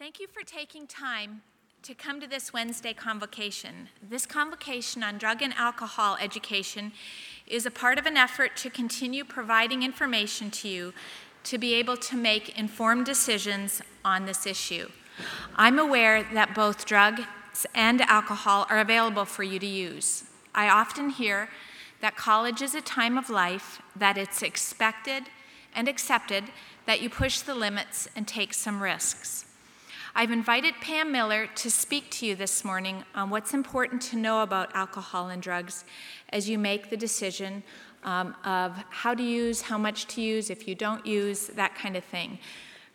Thank 0.00 0.18
you 0.18 0.28
for 0.28 0.42
taking 0.42 0.86
time 0.86 1.42
to 1.82 1.92
come 1.92 2.22
to 2.22 2.26
this 2.26 2.54
Wednesday 2.54 2.94
convocation. 2.94 3.90
This 4.02 4.24
convocation 4.24 5.02
on 5.02 5.18
drug 5.18 5.42
and 5.42 5.52
alcohol 5.52 6.16
education 6.18 6.92
is 7.46 7.66
a 7.66 7.70
part 7.70 7.98
of 7.98 8.06
an 8.06 8.16
effort 8.16 8.56
to 8.56 8.70
continue 8.70 9.24
providing 9.26 9.82
information 9.82 10.50
to 10.52 10.68
you 10.70 10.94
to 11.44 11.58
be 11.58 11.74
able 11.74 11.98
to 11.98 12.16
make 12.16 12.58
informed 12.58 13.04
decisions 13.04 13.82
on 14.02 14.24
this 14.24 14.46
issue. 14.46 14.88
I'm 15.54 15.78
aware 15.78 16.22
that 16.32 16.54
both 16.54 16.86
drugs 16.86 17.66
and 17.74 18.00
alcohol 18.00 18.66
are 18.70 18.80
available 18.80 19.26
for 19.26 19.42
you 19.42 19.58
to 19.58 19.66
use. 19.66 20.24
I 20.54 20.70
often 20.70 21.10
hear 21.10 21.50
that 22.00 22.16
college 22.16 22.62
is 22.62 22.74
a 22.74 22.80
time 22.80 23.18
of 23.18 23.28
life, 23.28 23.82
that 23.94 24.16
it's 24.16 24.40
expected 24.40 25.24
and 25.74 25.88
accepted 25.88 26.44
that 26.86 27.02
you 27.02 27.10
push 27.10 27.40
the 27.40 27.54
limits 27.54 28.08
and 28.16 28.26
take 28.26 28.54
some 28.54 28.82
risks. 28.82 29.44
I've 30.20 30.32
invited 30.32 30.74
Pam 30.82 31.12
Miller 31.12 31.46
to 31.46 31.70
speak 31.70 32.10
to 32.10 32.26
you 32.26 32.36
this 32.36 32.62
morning 32.62 33.04
on 33.14 33.30
what's 33.30 33.54
important 33.54 34.02
to 34.02 34.18
know 34.18 34.42
about 34.42 34.70
alcohol 34.76 35.30
and 35.30 35.40
drugs 35.40 35.82
as 36.28 36.46
you 36.46 36.58
make 36.58 36.90
the 36.90 36.96
decision 36.98 37.62
um, 38.04 38.36
of 38.44 38.76
how 38.90 39.14
to 39.14 39.22
use, 39.22 39.62
how 39.62 39.78
much 39.78 40.06
to 40.08 40.20
use, 40.20 40.50
if 40.50 40.68
you 40.68 40.74
don't 40.74 41.06
use, 41.06 41.46
that 41.46 41.74
kind 41.74 41.96
of 41.96 42.04
thing. 42.04 42.38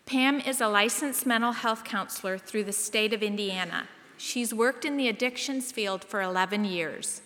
Pam 0.05 0.39
is 0.39 0.61
a 0.61 0.67
licensed 0.67 1.25
mental 1.25 1.52
health 1.52 1.83
counselor 1.83 2.38
through 2.38 2.66
the 2.66 2.71
state 2.71 3.11
of 3.11 3.23
Indiana. 3.23 3.88
She's 4.17 4.53
worked 4.53 4.85
in 4.85 4.95
the 4.95 5.07
addictions 5.07 5.71
field 5.71 6.03
for 6.03 6.21
11 6.21 6.63
years. 6.63 7.23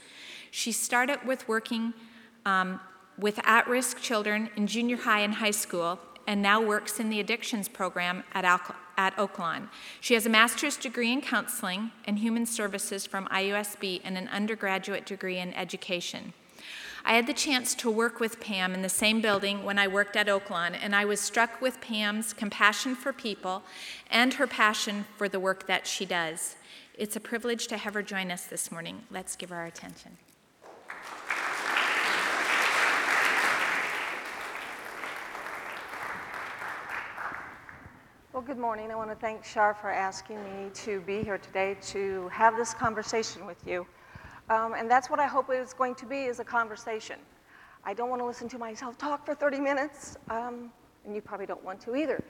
She 0.49 0.71
started 0.71 1.25
with 1.25 1.45
working 1.45 1.93
um, 2.45 2.79
with 3.17 3.37
at 3.43 3.67
risk 3.67 3.99
children 3.99 4.49
in 4.55 4.65
junior 4.65 4.95
high 4.95 5.19
and 5.19 5.33
high 5.33 5.51
school 5.51 5.99
and 6.29 6.43
now 6.43 6.61
works 6.61 6.99
in 6.99 7.09
the 7.09 7.19
addictions 7.19 7.67
program 7.67 8.23
at, 8.33 8.45
Al- 8.45 8.75
at. 8.99 9.17
She 9.99 10.13
has 10.13 10.27
a 10.27 10.29
master's 10.29 10.77
degree 10.77 11.11
in 11.11 11.21
counseling 11.21 11.89
and 12.05 12.19
human 12.19 12.45
services 12.45 13.07
from 13.07 13.25
IUSB 13.29 14.01
and 14.03 14.15
an 14.15 14.27
undergraduate 14.27 15.07
degree 15.07 15.39
in 15.39 15.51
education. 15.55 16.33
I 17.03 17.13
had 17.13 17.25
the 17.25 17.33
chance 17.33 17.73
to 17.75 17.89
work 17.89 18.19
with 18.19 18.39
Pam 18.39 18.75
in 18.75 18.83
the 18.83 18.89
same 18.89 19.21
building 19.21 19.63
when 19.63 19.79
I 19.79 19.87
worked 19.87 20.15
at 20.15 20.27
Oaklawn, 20.27 20.77
and 20.79 20.95
I 20.95 21.03
was 21.03 21.19
struck 21.19 21.61
with 21.61 21.81
Pam's 21.81 22.31
compassion 22.31 22.93
for 22.93 23.11
people 23.11 23.63
and 24.11 24.35
her 24.35 24.45
passion 24.45 25.05
for 25.17 25.27
the 25.27 25.39
work 25.39 25.65
that 25.65 25.87
she 25.87 26.05
does. 26.05 26.57
It's 26.93 27.15
a 27.15 27.19
privilege 27.19 27.65
to 27.67 27.77
have 27.77 27.95
her 27.95 28.03
join 28.03 28.29
us 28.29 28.45
this 28.45 28.71
morning. 28.71 29.01
Let's 29.09 29.35
give 29.35 29.49
her 29.49 29.55
our 29.55 29.65
attention. 29.65 30.17
Well, 38.39 38.47
good 38.47 38.57
morning. 38.57 38.89
I 38.89 38.95
want 38.95 39.09
to 39.09 39.17
thank 39.17 39.43
Shar 39.43 39.73
for 39.73 39.89
asking 39.89 40.41
me 40.41 40.69
to 40.73 41.01
be 41.01 41.23
here 41.23 41.37
today 41.37 41.75
to 41.87 42.29
have 42.29 42.55
this 42.55 42.73
conversation 42.73 43.45
with 43.45 43.57
you. 43.67 43.85
Um, 44.49 44.75
and 44.75 44.89
that's 44.89 45.09
what 45.09 45.19
I 45.19 45.27
hope 45.27 45.49
it's 45.49 45.73
going 45.73 45.93
to 45.95 46.05
be 46.05 46.23
is 46.23 46.39
a 46.39 46.45
conversation. 46.45 47.17
I 47.83 47.93
don't 47.93 48.09
want 48.09 48.21
to 48.21 48.25
listen 48.25 48.47
to 48.47 48.57
myself 48.57 48.97
talk 48.97 49.25
for 49.25 49.35
30 49.35 49.59
minutes, 49.59 50.15
um, 50.29 50.71
and 51.03 51.13
you 51.13 51.19
probably 51.19 51.47
don't 51.47 51.61
want 51.65 51.81
to 51.81 51.97
either. 51.97 52.23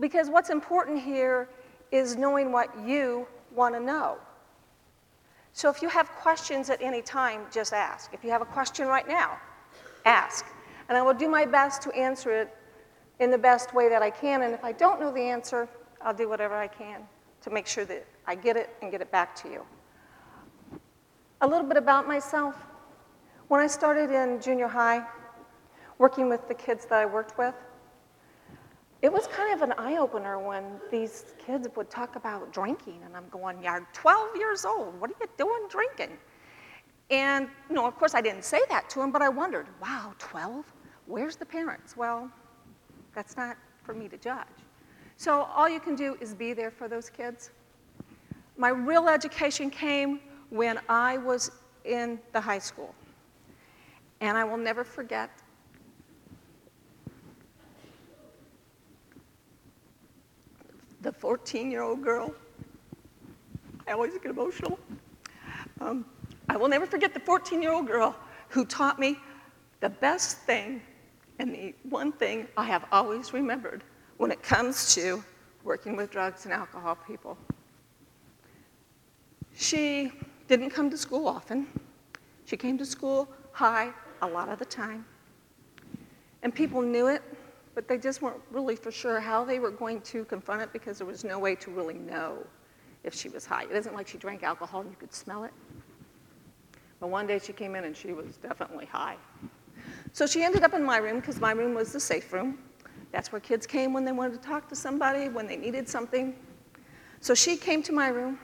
Because 0.00 0.30
what's 0.30 0.48
important 0.48 1.02
here 1.02 1.50
is 1.92 2.16
knowing 2.16 2.50
what 2.50 2.70
you 2.82 3.26
want 3.54 3.74
to 3.74 3.80
know. 3.80 4.16
So 5.52 5.68
if 5.68 5.82
you 5.82 5.90
have 5.90 6.08
questions 6.12 6.70
at 6.70 6.80
any 6.80 7.02
time, 7.02 7.42
just 7.52 7.74
ask. 7.74 8.14
If 8.14 8.24
you 8.24 8.30
have 8.30 8.40
a 8.40 8.46
question 8.46 8.88
right 8.88 9.06
now, 9.06 9.38
ask. 10.06 10.46
And 10.88 10.96
I 10.96 11.02
will 11.02 11.12
do 11.12 11.28
my 11.28 11.44
best 11.44 11.82
to 11.82 11.90
answer 11.90 12.30
it 12.30 12.55
in 13.18 13.30
the 13.30 13.38
best 13.38 13.74
way 13.74 13.88
that 13.88 14.02
I 14.02 14.10
can. 14.10 14.42
And 14.42 14.54
if 14.54 14.64
I 14.64 14.72
don't 14.72 15.00
know 15.00 15.12
the 15.12 15.20
answer, 15.22 15.68
I'll 16.02 16.14
do 16.14 16.28
whatever 16.28 16.54
I 16.54 16.68
can 16.68 17.02
to 17.42 17.50
make 17.50 17.66
sure 17.66 17.84
that 17.84 18.06
I 18.26 18.34
get 18.34 18.56
it 18.56 18.70
and 18.82 18.90
get 18.90 19.00
it 19.00 19.10
back 19.10 19.34
to 19.36 19.48
you. 19.48 19.62
A 21.40 21.46
little 21.46 21.66
bit 21.66 21.76
about 21.76 22.06
myself. 22.06 22.56
When 23.48 23.60
I 23.60 23.66
started 23.66 24.10
in 24.10 24.40
junior 24.40 24.68
high, 24.68 25.06
working 25.98 26.28
with 26.28 26.48
the 26.48 26.54
kids 26.54 26.86
that 26.86 26.98
I 26.98 27.06
worked 27.06 27.38
with, 27.38 27.54
it 29.02 29.12
was 29.12 29.26
kind 29.28 29.54
of 29.54 29.62
an 29.62 29.74
eye 29.78 29.98
opener 29.98 30.38
when 30.38 30.64
these 30.90 31.34
kids 31.38 31.68
would 31.76 31.90
talk 31.90 32.16
about 32.16 32.52
drinking, 32.52 33.02
and 33.04 33.16
I'm 33.16 33.28
going, 33.28 33.62
You're 33.62 33.86
12 33.92 34.36
years 34.36 34.64
old, 34.64 34.98
what 35.00 35.10
are 35.10 35.14
you 35.20 35.28
doing 35.36 35.68
drinking? 35.68 36.16
And, 37.10 37.48
you 37.68 37.76
know, 37.76 37.86
of 37.86 37.96
course, 37.96 38.14
I 38.14 38.20
didn't 38.20 38.44
say 38.44 38.60
that 38.68 38.90
to 38.90 38.98
them, 38.98 39.12
but 39.12 39.22
I 39.22 39.28
wondered, 39.28 39.66
Wow, 39.80 40.14
12? 40.18 40.64
Where's 41.06 41.36
the 41.36 41.46
parents? 41.46 41.96
Well, 41.96 42.30
that's 43.16 43.34
not 43.34 43.56
for 43.82 43.94
me 43.94 44.08
to 44.08 44.18
judge. 44.18 44.46
So 45.16 45.48
all 45.56 45.70
you 45.70 45.80
can 45.80 45.96
do 45.96 46.18
is 46.20 46.34
be 46.34 46.52
there 46.52 46.70
for 46.70 46.86
those 46.86 47.08
kids. 47.08 47.50
My 48.58 48.68
real 48.68 49.08
education 49.08 49.70
came 49.70 50.20
when 50.50 50.78
I 50.90 51.16
was 51.16 51.50
in 51.86 52.20
the 52.34 52.40
high 52.40 52.58
school. 52.58 52.94
And 54.20 54.36
I 54.36 54.44
will 54.44 54.58
never 54.58 54.84
forget 54.84 55.30
the 61.00 61.12
14 61.12 61.70
year 61.70 61.82
old 61.82 62.02
girl. 62.02 62.34
I 63.88 63.92
always 63.92 64.12
get 64.18 64.26
emotional. 64.26 64.78
Um, 65.80 66.04
I 66.50 66.58
will 66.58 66.68
never 66.68 66.86
forget 66.86 67.14
the 67.14 67.20
14 67.20 67.62
year 67.62 67.72
old 67.72 67.86
girl 67.86 68.14
who 68.50 68.66
taught 68.66 68.98
me 68.98 69.16
the 69.80 69.88
best 69.88 70.38
thing 70.40 70.82
and 71.38 71.54
the 71.54 71.74
one 71.88 72.12
thing 72.12 72.46
I 72.56 72.64
have 72.64 72.86
always 72.92 73.32
remembered 73.32 73.84
when 74.16 74.30
it 74.30 74.42
comes 74.42 74.94
to 74.94 75.22
working 75.64 75.96
with 75.96 76.10
drugs 76.10 76.44
and 76.44 76.54
alcohol 76.54 76.96
people. 77.06 77.36
She 79.54 80.12
didn't 80.48 80.70
come 80.70 80.90
to 80.90 80.96
school 80.96 81.26
often. 81.26 81.66
She 82.44 82.56
came 82.56 82.78
to 82.78 82.86
school 82.86 83.28
high 83.52 83.90
a 84.22 84.26
lot 84.26 84.48
of 84.48 84.58
the 84.58 84.64
time. 84.64 85.04
And 86.42 86.54
people 86.54 86.80
knew 86.80 87.08
it, 87.08 87.22
but 87.74 87.88
they 87.88 87.98
just 87.98 88.22
weren't 88.22 88.40
really 88.50 88.76
for 88.76 88.90
sure 88.90 89.18
how 89.18 89.44
they 89.44 89.58
were 89.58 89.70
going 89.70 90.00
to 90.02 90.24
confront 90.26 90.62
it 90.62 90.72
because 90.72 90.98
there 90.98 91.06
was 91.06 91.24
no 91.24 91.38
way 91.38 91.54
to 91.56 91.70
really 91.70 91.94
know 91.94 92.38
if 93.02 93.14
she 93.14 93.28
was 93.28 93.44
high. 93.44 93.64
It 93.64 93.72
isn't 93.72 93.94
like 93.94 94.06
she 94.08 94.18
drank 94.18 94.42
alcohol 94.42 94.82
and 94.82 94.90
you 94.90 94.96
could 94.96 95.12
smell 95.12 95.44
it. 95.44 95.52
But 97.00 97.08
one 97.08 97.26
day 97.26 97.38
she 97.38 97.52
came 97.52 97.74
in 97.74 97.84
and 97.84 97.96
she 97.96 98.12
was 98.12 98.36
definitely 98.36 98.86
high. 98.86 99.16
So 100.12 100.26
she 100.26 100.42
ended 100.42 100.62
up 100.62 100.74
in 100.74 100.84
my 100.84 100.98
room 100.98 101.20
because 101.20 101.40
my 101.40 101.52
room 101.52 101.74
was 101.74 101.92
the 101.92 102.00
safe 102.00 102.32
room. 102.32 102.58
That's 103.12 103.32
where 103.32 103.40
kids 103.40 103.66
came 103.66 103.92
when 103.92 104.04
they 104.04 104.12
wanted 104.12 104.40
to 104.42 104.48
talk 104.48 104.68
to 104.68 104.76
somebody, 104.76 105.28
when 105.28 105.46
they 105.46 105.56
needed 105.56 105.88
something. 105.88 106.34
So 107.20 107.34
she 107.34 107.56
came 107.56 107.82
to 107.84 107.92
my 107.92 108.08
room 108.08 108.38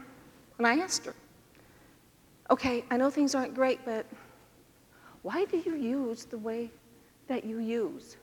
and 0.58 0.66
I 0.66 0.78
asked 0.78 1.04
her, 1.06 1.14
okay, 2.50 2.84
I 2.90 2.96
know 2.96 3.10
things 3.10 3.34
aren't 3.34 3.54
great, 3.54 3.80
but 3.84 4.06
why 5.22 5.44
do 5.44 5.56
you 5.58 5.74
use 5.74 6.24
the 6.24 6.38
way 6.38 6.70
that 7.28 7.44
you 7.44 7.58
use? 7.58 8.16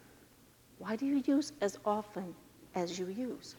Why 0.77 0.95
do 0.95 1.05
you 1.05 1.21
use 1.25 1.53
as 1.61 1.77
often 1.85 2.35
as 2.75 2.99
you 2.99 3.07
use? 3.07 3.55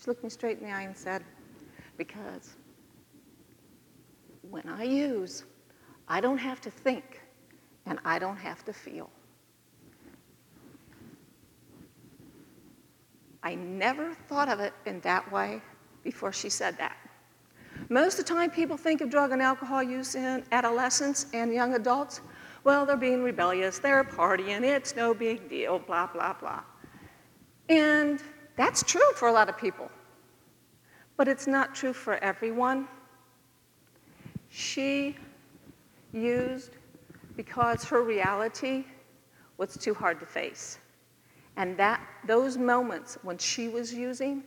She 0.00 0.06
looked 0.06 0.24
me 0.24 0.30
straight 0.30 0.58
in 0.58 0.64
the 0.64 0.70
eye 0.70 0.82
and 0.82 0.96
said, 0.96 1.22
Because 1.96 2.56
when 4.50 4.68
I 4.68 4.84
use, 4.84 5.44
I 6.08 6.20
don't 6.20 6.38
have 6.38 6.60
to 6.62 6.70
think 6.70 7.20
and 7.86 7.98
I 8.04 8.18
don't 8.18 8.36
have 8.36 8.64
to 8.64 8.72
feel. 8.72 9.10
I 13.42 13.54
never 13.54 14.14
thought 14.28 14.48
of 14.48 14.60
it 14.60 14.72
in 14.86 15.00
that 15.00 15.30
way 15.30 15.60
before 16.02 16.32
she 16.32 16.48
said 16.48 16.78
that. 16.78 16.96
Most 17.90 18.18
of 18.18 18.26
the 18.26 18.34
time, 18.34 18.50
people 18.50 18.76
think 18.76 19.02
of 19.02 19.10
drug 19.10 19.32
and 19.32 19.42
alcohol 19.42 19.82
use 19.82 20.14
in 20.14 20.42
adolescents 20.52 21.26
and 21.34 21.52
young 21.52 21.74
adults. 21.74 22.22
Well, 22.62 22.86
they're 22.86 22.96
being 22.96 23.22
rebellious, 23.22 23.78
they're 23.78 24.04
partying, 24.04 24.62
it's 24.62 24.96
no 24.96 25.12
big 25.12 25.50
deal, 25.50 25.78
blah, 25.78 26.06
blah, 26.06 26.32
blah. 26.32 26.62
And 27.68 28.22
that's 28.56 28.82
true 28.82 29.12
for 29.14 29.28
a 29.28 29.32
lot 29.32 29.50
of 29.50 29.58
people. 29.58 29.90
But 31.18 31.28
it's 31.28 31.46
not 31.46 31.74
true 31.74 31.92
for 31.92 32.14
everyone. 32.24 32.88
She 34.48 35.16
used 36.12 36.70
because 37.36 37.84
her 37.84 38.02
reality 38.02 38.84
was 39.56 39.76
too 39.76 39.94
hard 39.94 40.20
to 40.20 40.26
face. 40.26 40.78
And 41.56 41.76
that, 41.76 42.00
those 42.26 42.56
moments 42.56 43.18
when 43.22 43.38
she 43.38 43.68
was 43.68 43.92
using 43.92 44.42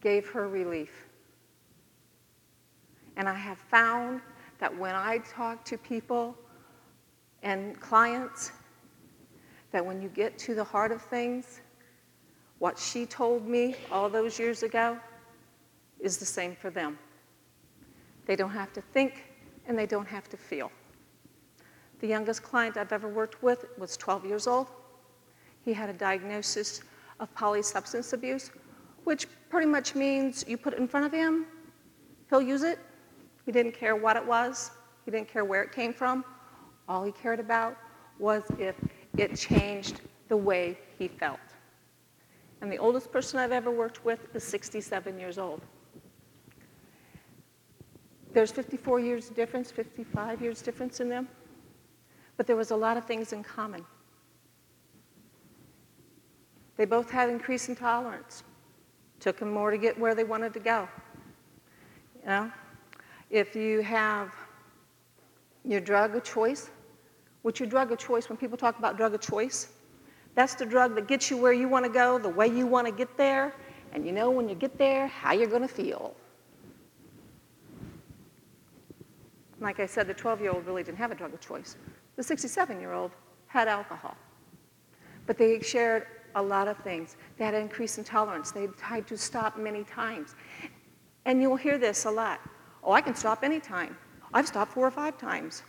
gave 0.00 0.28
her 0.30 0.48
relief. 0.48 1.06
And 3.16 3.28
I 3.28 3.34
have 3.34 3.58
found 3.58 4.20
that 4.58 4.76
when 4.76 4.94
I 4.94 5.18
talk 5.18 5.64
to 5.66 5.78
people 5.78 6.36
and 7.42 7.78
clients, 7.80 8.52
that 9.72 9.84
when 9.84 10.02
you 10.02 10.08
get 10.08 10.38
to 10.38 10.54
the 10.54 10.64
heart 10.64 10.92
of 10.92 11.02
things, 11.02 11.60
what 12.58 12.78
she 12.78 13.06
told 13.06 13.46
me 13.46 13.76
all 13.90 14.08
those 14.08 14.38
years 14.38 14.62
ago 14.62 14.98
is 15.98 16.18
the 16.18 16.24
same 16.24 16.56
for 16.56 16.70
them. 16.70 16.98
They 18.26 18.36
don't 18.36 18.50
have 18.50 18.72
to 18.74 18.80
think 18.80 19.24
and 19.66 19.78
they 19.78 19.86
don't 19.86 20.06
have 20.06 20.28
to 20.30 20.36
feel. 20.36 20.70
The 22.00 22.06
youngest 22.06 22.42
client 22.42 22.76
I've 22.78 22.92
ever 22.92 23.08
worked 23.08 23.42
with 23.42 23.66
was 23.76 23.96
12 23.96 24.24
years 24.24 24.46
old. 24.46 24.68
He 25.64 25.72
had 25.74 25.90
a 25.90 25.92
diagnosis 25.92 26.80
of 27.20 27.32
polysubstance 27.34 28.14
abuse, 28.14 28.50
which 29.04 29.26
pretty 29.50 29.66
much 29.66 29.94
means 29.94 30.44
you 30.48 30.56
put 30.56 30.72
it 30.72 30.78
in 30.78 30.88
front 30.88 31.04
of 31.04 31.12
him, 31.12 31.46
he'll 32.30 32.40
use 32.40 32.62
it. 32.62 32.78
He 33.44 33.52
didn't 33.52 33.72
care 33.72 33.96
what 33.96 34.16
it 34.16 34.24
was, 34.24 34.70
he 35.04 35.10
didn't 35.10 35.28
care 35.28 35.44
where 35.44 35.62
it 35.62 35.72
came 35.72 35.92
from. 35.92 36.24
All 36.88 37.04
he 37.04 37.12
cared 37.12 37.40
about 37.40 37.76
was 38.18 38.42
if 38.58 38.76
it 39.18 39.36
changed 39.36 40.00
the 40.28 40.36
way 40.36 40.78
he 40.98 41.08
felt. 41.08 41.40
And 42.62 42.72
the 42.72 42.78
oldest 42.78 43.12
person 43.12 43.38
I've 43.38 43.52
ever 43.52 43.70
worked 43.70 44.04
with 44.04 44.34
is 44.34 44.44
67 44.44 45.18
years 45.18 45.36
old. 45.38 45.60
There's 48.32 48.52
54 48.52 49.00
years 49.00 49.28
difference, 49.30 49.70
55 49.70 50.40
years 50.40 50.62
difference 50.62 51.00
in 51.00 51.08
them, 51.08 51.26
but 52.40 52.46
there 52.46 52.56
was 52.56 52.70
a 52.70 52.76
lot 52.76 52.96
of 52.96 53.04
things 53.04 53.34
in 53.34 53.44
common. 53.44 53.84
They 56.78 56.86
both 56.86 57.10
had 57.10 57.28
increase 57.28 57.68
in 57.68 57.76
tolerance. 57.76 58.44
Took 59.18 59.40
them 59.40 59.52
more 59.52 59.70
to 59.70 59.76
get 59.76 60.00
where 60.00 60.14
they 60.14 60.24
wanted 60.24 60.54
to 60.54 60.58
go. 60.58 60.88
You 62.22 62.28
know, 62.28 62.52
if 63.28 63.54
you 63.54 63.82
have 63.82 64.34
your 65.66 65.80
drug 65.80 66.16
of 66.16 66.24
choice, 66.24 66.70
what's 67.42 67.60
your 67.60 67.68
drug 67.68 67.92
of 67.92 67.98
choice? 67.98 68.30
When 68.30 68.38
people 68.38 68.56
talk 68.56 68.78
about 68.78 68.96
drug 68.96 69.12
of 69.12 69.20
choice, 69.20 69.68
that's 70.34 70.54
the 70.54 70.64
drug 70.64 70.94
that 70.94 71.08
gets 71.08 71.30
you 71.30 71.36
where 71.36 71.52
you 71.52 71.68
want 71.68 71.84
to 71.84 71.92
go, 71.92 72.18
the 72.18 72.30
way 72.30 72.46
you 72.46 72.66
want 72.66 72.86
to 72.86 72.92
get 72.94 73.18
there, 73.18 73.52
and 73.92 74.06
you 74.06 74.12
know 74.12 74.30
when 74.30 74.48
you 74.48 74.54
get 74.54 74.78
there 74.78 75.08
how 75.08 75.34
you're 75.34 75.46
going 75.46 75.60
to 75.60 75.68
feel. 75.68 76.16
Like 79.60 79.78
I 79.78 79.84
said, 79.84 80.06
the 80.06 80.14
12 80.14 80.40
year 80.40 80.52
old 80.52 80.64
really 80.64 80.82
didn't 80.82 80.96
have 80.96 81.12
a 81.12 81.14
drug 81.14 81.34
of 81.34 81.40
choice. 81.42 81.76
The 82.16 82.22
67 82.22 82.80
year 82.80 82.92
old 82.92 83.12
had 83.46 83.68
alcohol. 83.68 84.16
But 85.26 85.38
they 85.38 85.60
shared 85.60 86.06
a 86.34 86.42
lot 86.42 86.68
of 86.68 86.76
things. 86.78 87.16
They 87.36 87.44
had 87.44 87.54
an 87.54 87.62
increase 87.62 87.98
in 87.98 88.04
tolerance. 88.04 88.52
They 88.52 88.66
tried 88.68 89.06
to 89.08 89.16
stop 89.16 89.56
many 89.56 89.84
times. 89.84 90.34
And 91.24 91.42
you'll 91.42 91.56
hear 91.56 91.78
this 91.78 92.04
a 92.04 92.10
lot. 92.10 92.40
Oh, 92.82 92.92
I 92.92 93.00
can 93.00 93.14
stop 93.14 93.42
anytime. 93.44 93.96
I've 94.32 94.46
stopped 94.46 94.72
four 94.72 94.86
or 94.86 94.90
five 94.90 95.18
times. 95.18 95.62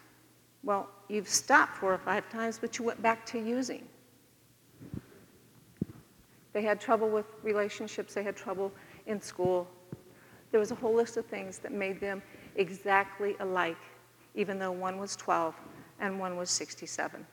Well, 0.64 0.90
you've 1.10 1.28
stopped 1.28 1.78
four 1.78 1.94
or 1.94 1.98
five 1.98 2.30
times, 2.30 2.60
but 2.60 2.78
you 2.78 2.86
went 2.86 3.02
back 3.02 3.26
to 3.28 3.40
using. 3.40 3.88
They 6.54 6.62
had 6.62 6.80
trouble 6.80 7.10
with 7.10 7.26
relationships, 7.44 8.14
they 8.14 8.24
had 8.24 8.36
trouble 8.36 8.72
in 9.08 9.22
school. 9.22 9.68
There 10.52 10.60
was 10.60 10.72
a 10.72 10.76
whole 10.76 10.94
list 10.94 11.18
of 11.18 11.26
things 11.26 11.60
that 11.60 11.72
made 11.72 12.00
them 12.00 12.22
exactly 12.56 13.36
alike, 13.40 13.78
even 14.36 14.60
though 14.60 14.72
one 14.72 14.98
was 15.00 15.16
12 15.16 15.56
and 16.02 16.20
one 16.20 16.36
was 16.36 16.50
67. 16.50 17.26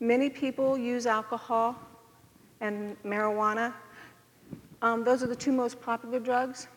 Many 0.00 0.30
people 0.30 0.78
use 0.78 1.06
alcohol 1.06 1.76
and 2.60 2.96
marijuana. 3.02 3.74
Um, 4.80 5.02
those 5.02 5.24
are 5.24 5.26
the 5.26 5.36
two 5.36 5.52
most 5.52 5.80
popular 5.82 6.20
drugs. 6.20 6.68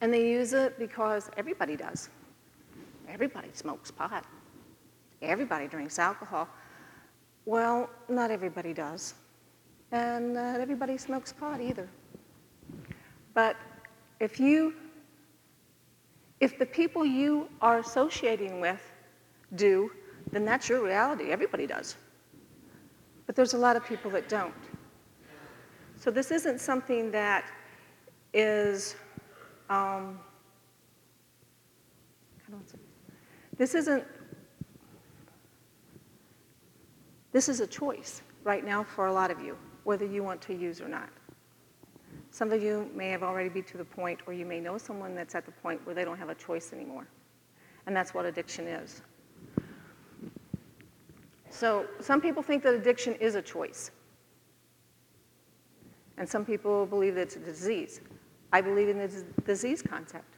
And 0.00 0.12
they 0.12 0.26
use 0.30 0.54
it 0.54 0.78
because 0.78 1.30
everybody 1.36 1.76
does. 1.76 2.08
Everybody 3.08 3.50
smokes 3.52 3.90
pot. 3.90 4.24
Everybody 5.20 5.68
drinks 5.68 5.98
alcohol. 5.98 6.48
Well, 7.44 7.90
not 8.08 8.30
everybody 8.30 8.72
does. 8.72 9.14
And 9.92 10.32
not 10.32 10.60
everybody 10.60 10.96
smokes 10.96 11.32
pot 11.32 11.60
either. 11.60 11.88
But 13.34 13.56
if 14.22 14.38
you, 14.38 14.72
if 16.38 16.56
the 16.56 16.64
people 16.64 17.04
you 17.04 17.48
are 17.60 17.80
associating 17.80 18.60
with 18.60 18.80
do, 19.56 19.90
then 20.30 20.44
that's 20.44 20.68
your 20.68 20.80
reality. 20.80 21.32
Everybody 21.32 21.66
does. 21.66 21.96
But 23.26 23.34
there's 23.34 23.54
a 23.54 23.58
lot 23.58 23.74
of 23.74 23.84
people 23.84 24.12
that 24.12 24.28
don't. 24.28 24.54
So 25.96 26.12
this 26.12 26.30
isn't 26.30 26.60
something 26.60 27.10
that 27.10 27.50
is, 28.32 28.94
um, 29.68 30.20
this 33.56 33.74
isn't, 33.74 34.04
this 37.32 37.48
is 37.48 37.58
a 37.58 37.66
choice 37.66 38.22
right 38.44 38.64
now 38.64 38.84
for 38.84 39.06
a 39.06 39.12
lot 39.12 39.32
of 39.32 39.40
you, 39.40 39.58
whether 39.82 40.06
you 40.06 40.22
want 40.22 40.40
to 40.42 40.54
use 40.54 40.80
or 40.80 40.86
not. 40.86 41.08
Some 42.32 42.50
of 42.50 42.62
you 42.62 42.90
may 42.94 43.10
have 43.10 43.22
already 43.22 43.50
be 43.50 43.60
to 43.60 43.76
the 43.76 43.84
point, 43.84 44.20
or 44.26 44.32
you 44.32 44.46
may 44.46 44.58
know 44.58 44.78
someone 44.78 45.14
that's 45.14 45.34
at 45.34 45.44
the 45.44 45.52
point 45.52 45.84
where 45.84 45.94
they 45.94 46.02
don't 46.02 46.16
have 46.16 46.30
a 46.30 46.34
choice 46.34 46.72
anymore. 46.72 47.06
And 47.86 47.94
that's 47.94 48.14
what 48.14 48.24
addiction 48.24 48.66
is. 48.66 49.02
So 51.50 51.86
some 52.00 52.22
people 52.22 52.42
think 52.42 52.62
that 52.62 52.72
addiction 52.72 53.14
is 53.16 53.34
a 53.34 53.42
choice. 53.42 53.90
And 56.16 56.26
some 56.26 56.46
people 56.46 56.86
believe 56.86 57.16
that 57.16 57.20
it's 57.20 57.36
a 57.36 57.40
disease. 57.40 58.00
I 58.50 58.62
believe 58.62 58.88
in 58.88 58.96
the 58.96 59.24
disease 59.44 59.82
concept. 59.82 60.34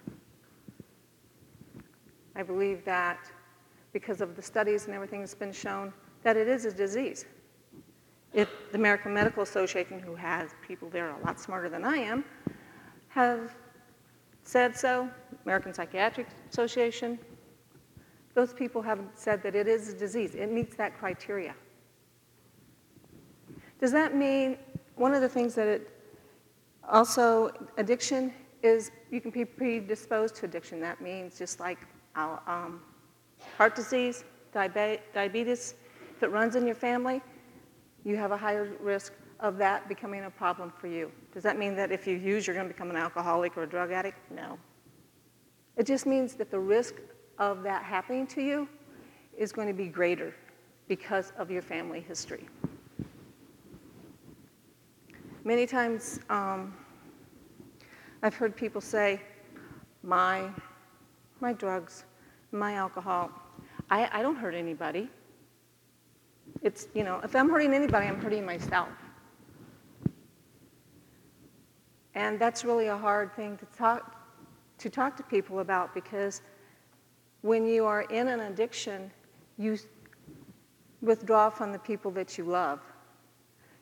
I 2.35 2.43
believe 2.43 2.85
that 2.85 3.31
because 3.93 4.21
of 4.21 4.35
the 4.35 4.43
studies 4.43 4.87
and 4.87 4.95
everything 4.95 5.21
that's 5.21 5.35
been 5.37 5.53
shown, 5.53 5.93
that 6.25 6.37
it 6.37 6.49
is 6.49 6.65
a 6.65 6.73
disease. 6.73 7.25
The 8.35 8.49
American 8.75 9.15
Medical 9.15 9.43
Association, 9.43 10.01
who 10.01 10.15
has 10.15 10.51
people 10.67 10.91
there 10.91 11.11
a 11.11 11.25
lot 11.25 11.41
smarter 11.41 11.69
than 11.69 11.85
I 11.85 11.97
am, 11.97 12.25
have 13.09 13.55
said 14.43 14.77
so, 14.77 15.09
American 15.45 15.73
Psychiatric 15.73 16.27
Association, 16.51 17.19
those 18.35 18.53
people 18.53 18.83
have 18.83 18.99
said 19.15 19.43
that 19.45 19.55
it 19.55 19.69
is 19.69 19.89
a 19.89 19.97
disease. 19.97 20.35
It 20.35 20.51
meets 20.51 20.75
that 20.77 20.99
criteria. 20.99 21.55
Does 23.81 23.93
that 23.93 24.17
mean 24.17 24.59
one 24.97 25.15
of 25.15 25.21
the 25.21 25.29
things 25.29 25.55
that 25.55 25.69
it 25.69 25.91
also 26.89 27.51
addiction 27.77 28.33
is 28.63 28.91
you 29.11 29.21
can 29.21 29.31
be 29.31 29.45
predisposed 29.45 30.37
to 30.37 30.47
addiction. 30.47 30.81
That 30.81 31.01
means 31.01 31.39
just 31.39 31.61
like 31.61 31.79
our, 32.17 32.41
um, 32.47 32.81
heart 33.57 33.75
disease, 33.75 34.25
diabetes, 34.53 35.75
if 36.17 36.23
it 36.23 36.31
runs 36.31 36.57
in 36.57 36.67
your 36.67 36.75
family, 36.75 37.21
you 38.05 38.17
have 38.17 38.33
a 38.33 38.37
higher 38.37 38.73
risk 38.81 39.13
of 39.41 39.57
that 39.59 39.89
becoming 39.89 40.25
a 40.25 40.31
problem 40.31 40.73
for 40.79 40.87
you. 40.87 41.11
Does 41.33 41.43
that 41.43 41.59
mean 41.59 41.75
that 41.77 41.91
if 41.91 42.07
you 42.07 42.17
use, 42.17 42.47
you're 42.47 42.55
going 42.55 42.69
to 42.69 42.73
become 42.73 42.91
an 42.91 42.97
alcoholic 42.97 43.57
or 43.57 43.65
a 43.65 43.67
drug 43.67 43.91
addict? 43.91 44.19
No. 44.31 44.59
It 45.77 45.87
just 45.87 46.07
means 46.07 46.35
that 46.35 46.51
the 46.51 46.59
risk 46.59 46.95
of 47.39 47.63
that 47.65 47.83
happening 47.83 48.27
to 48.29 48.43
you 48.43 48.69
is 49.37 49.51
going 49.53 49.69
to 49.69 49.75
be 49.75 49.87
greater 49.87 50.35
because 50.87 51.33
of 51.39 51.51
your 51.51 51.63
family 51.63 52.01
history. 52.01 52.47
Many 55.43 55.67
times 55.67 56.21
um, 56.31 56.75
I've 58.23 58.35
heard 58.35 58.57
people 58.57 58.81
say, 58.81 59.21
my, 60.03 60.49
my 61.41 61.53
drugs, 61.53 62.05
my 62.53 62.75
alcohol, 62.75 63.31
I, 63.91 64.09
I 64.13 64.23
don't 64.23 64.37
hurt 64.37 64.55
anybody. 64.55 65.11
It's, 66.63 66.89
you 66.95 67.05
know, 67.05 67.21
if 67.23 67.37
I'm 67.37 67.51
hurting 67.51 67.75
anybody, 67.75 68.07
I'm 68.07 68.21
hurting 68.21 68.45
myself. 68.45 68.89
And 72.15 72.39
that's 72.39 72.65
really 72.65 72.87
a 72.87 72.97
hard 72.97 73.35
thing 73.35 73.57
to 73.59 73.67
talk, 73.77 74.17
to 74.79 74.89
talk 74.89 75.17
to 75.17 75.23
people 75.23 75.59
about 75.59 75.95
because 75.95 76.43
when 77.43 77.67
you 77.67 77.85
are 77.85 78.03
in 78.03 78.29
an 78.29 78.41
addiction, 78.41 79.11
you 79.59 79.79
withdraw 81.03 81.51
from 81.51 81.73
the 81.73 81.79
people 81.79 82.11
that 82.13 82.39
you 82.39 82.45
love. 82.45 82.81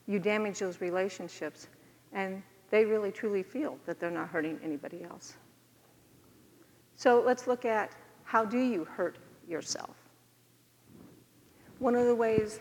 You 0.07 0.19
damage 0.19 0.59
those 0.59 0.81
relationships, 0.81 1.69
and 2.13 2.43
they 2.71 2.85
really 2.85 3.13
truly 3.13 3.43
feel 3.43 3.79
that 3.87 4.01
they're 4.01 4.11
not 4.11 4.29
hurting 4.29 4.59
anybody 4.65 5.05
else. 5.05 5.37
So 6.97 7.23
let's 7.25 7.47
look 7.47 7.65
at 7.65 7.93
how 8.25 8.45
do 8.45 8.59
you 8.59 8.85
hurt 8.85 9.19
yourself? 9.49 10.02
One 11.83 11.97
of 11.97 12.07
the 12.07 12.15
ways 12.15 12.61